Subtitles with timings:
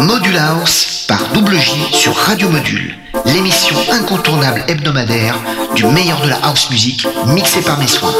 [0.00, 5.36] Module House par Double J sur Radio Module, l'émission incontournable hebdomadaire
[5.74, 8.14] du meilleur de la house music mixé par mes soins.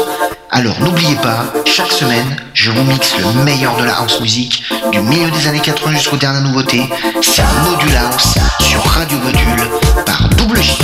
[0.51, 4.99] Alors n'oubliez pas, chaque semaine, je vous mixe le meilleur de la house music du
[4.99, 6.87] milieu des années 80 jusqu'aux dernières nouveautés.
[7.21, 9.67] C'est Module House sur Radio Module
[10.05, 10.77] par Double J.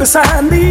[0.00, 0.69] beside me.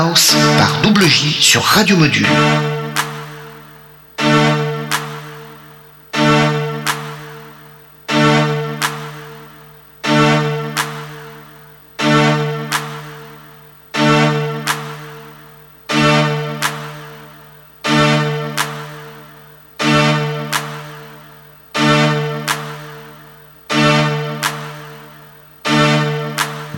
[0.00, 2.26] House par Double J sur Radio Module.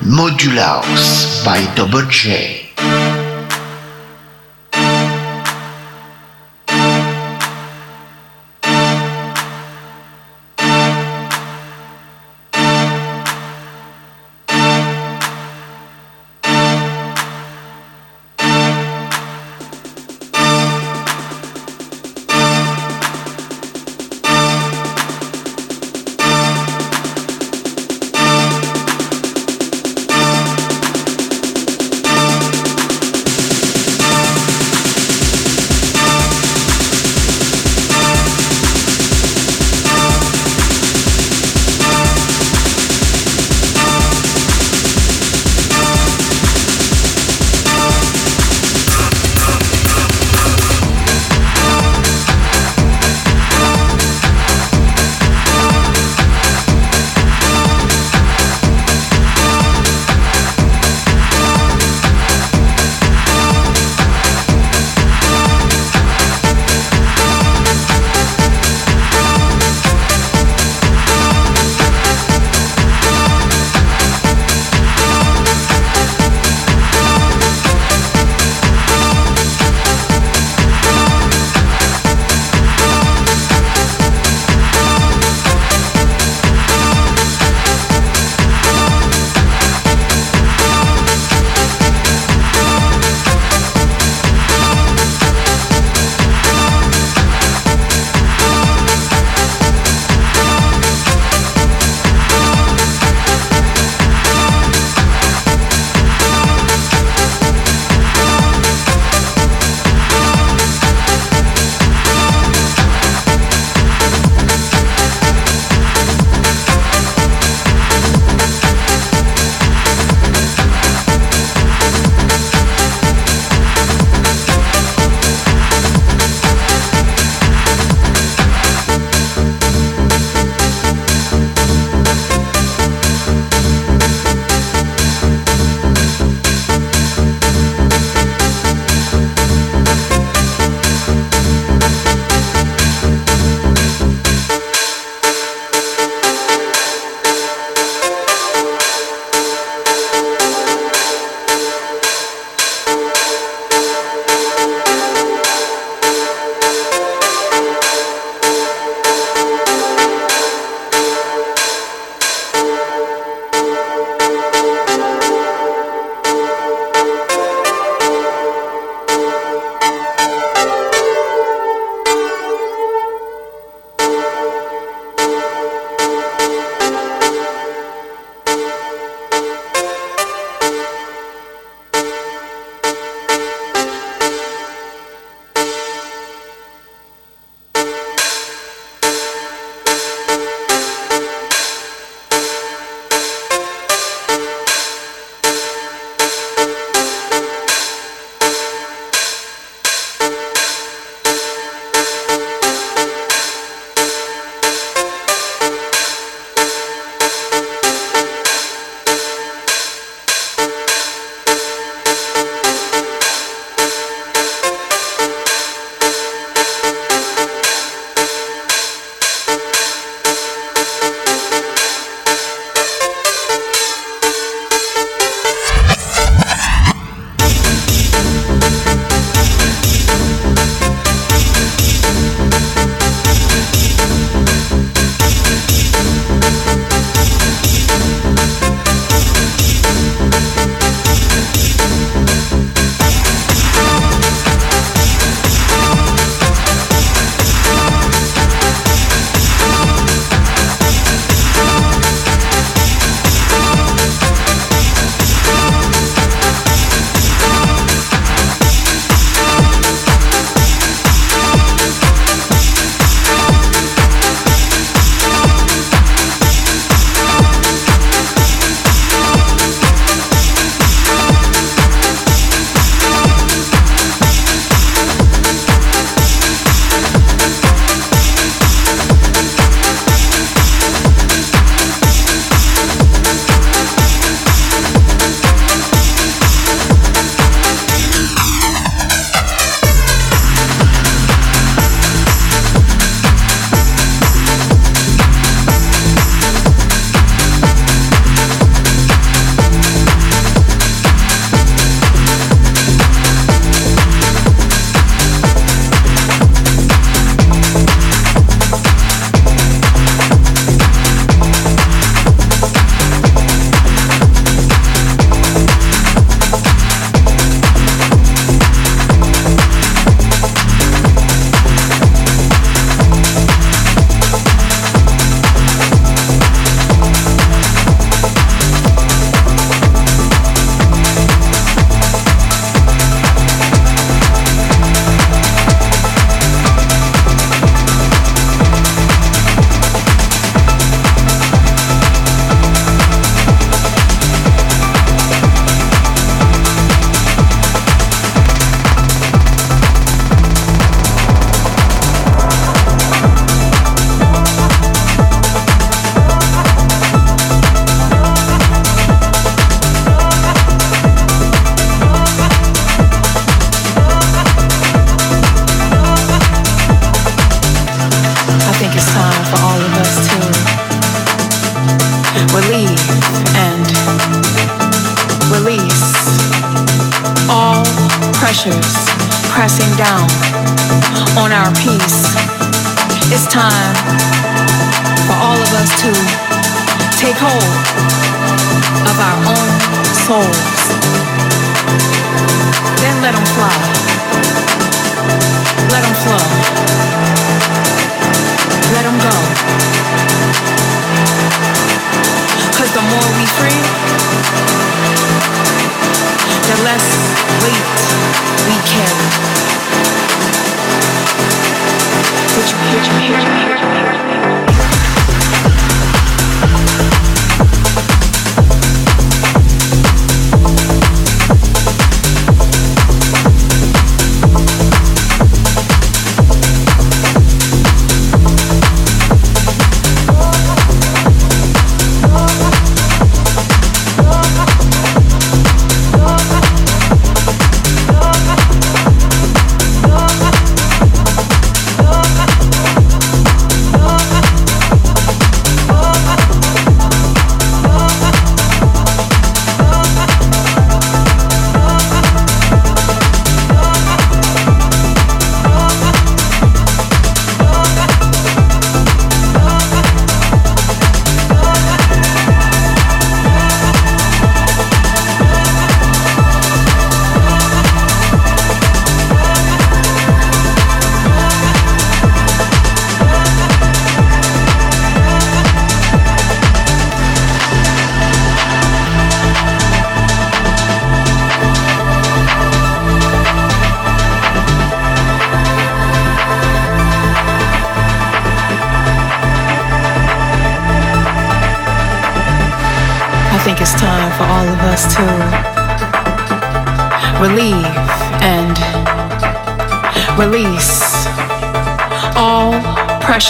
[0.05, 2.72] Module House by Double J.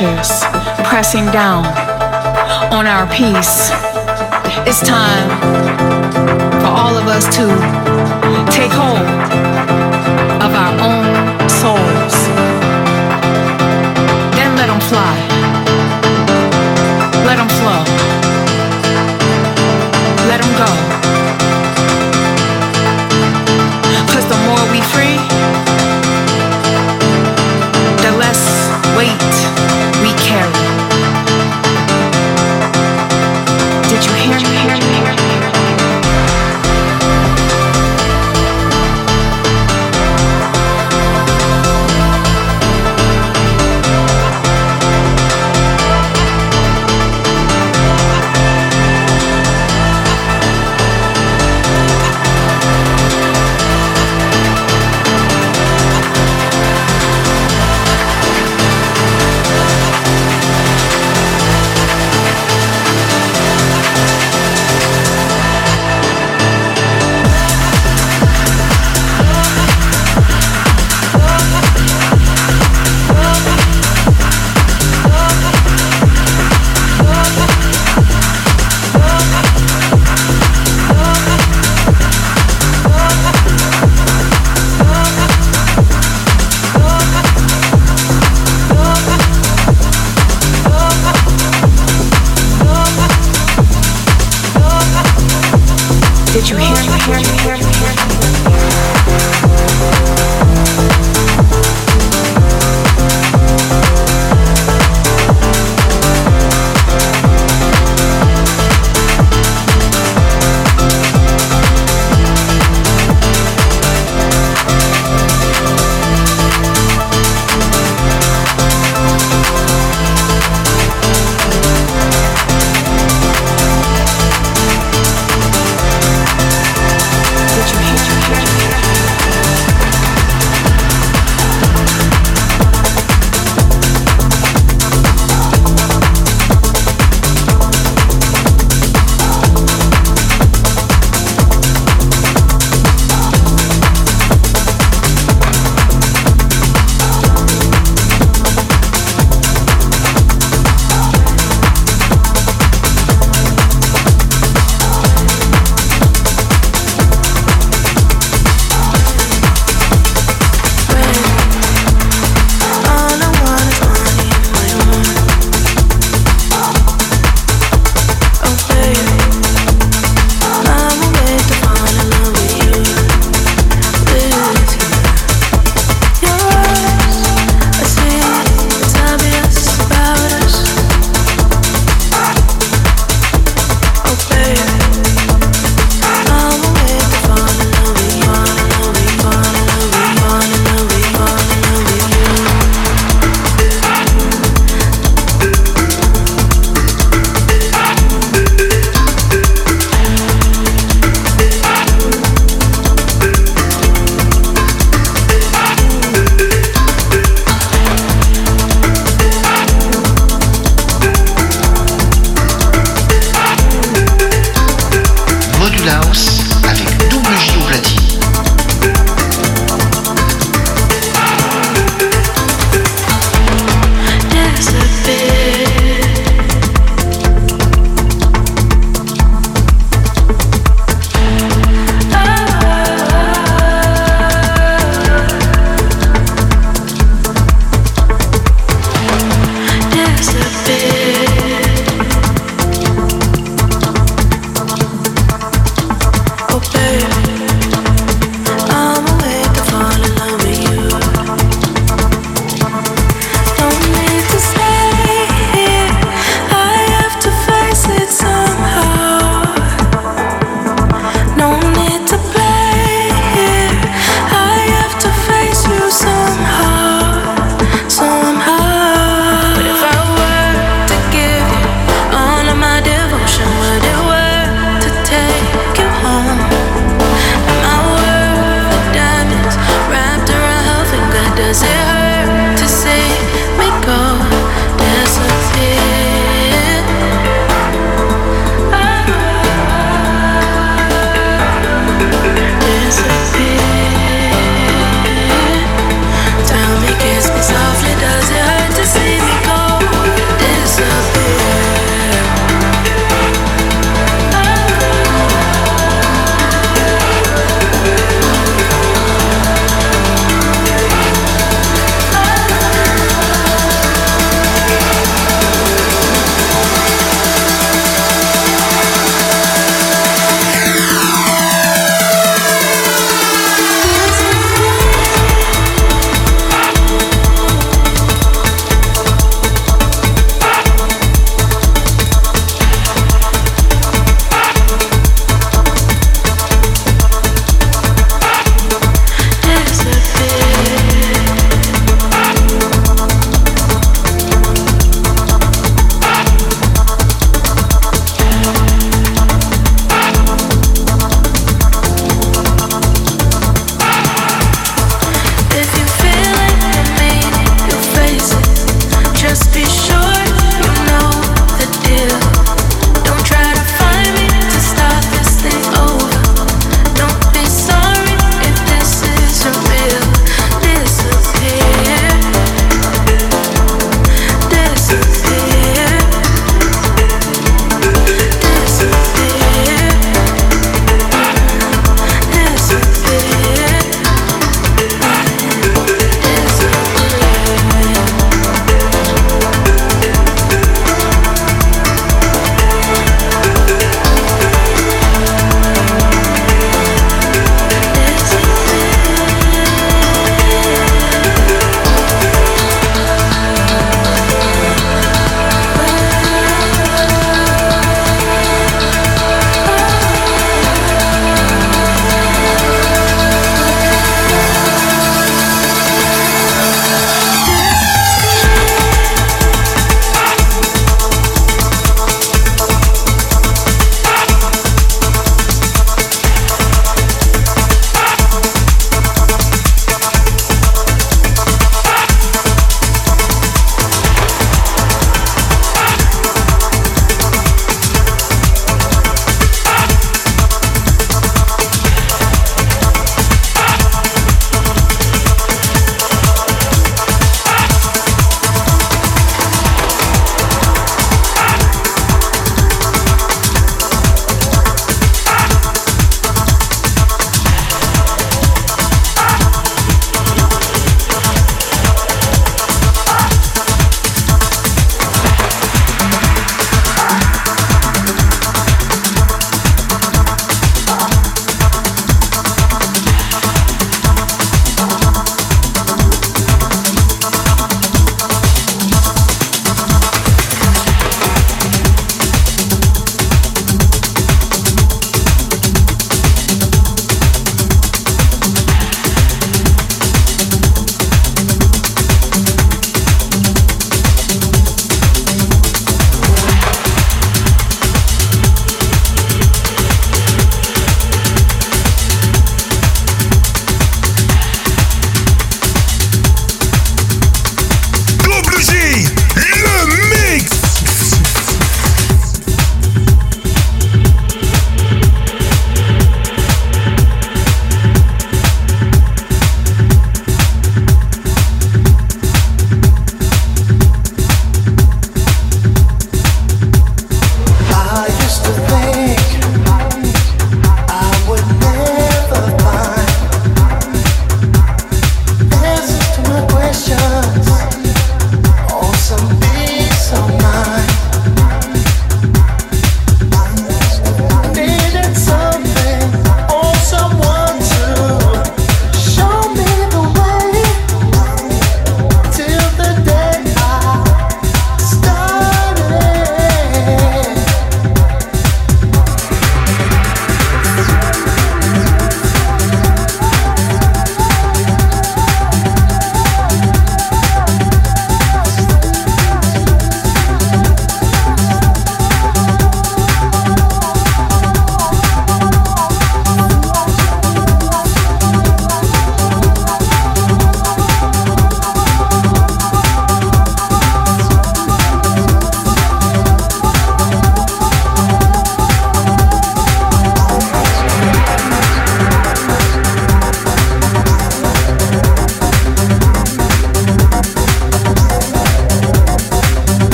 [0.00, 0.44] pressures
[0.88, 1.66] pressing down
[2.72, 3.70] on our peace.
[4.66, 5.28] It's time
[6.60, 7.46] for all of us to
[8.50, 9.09] take hold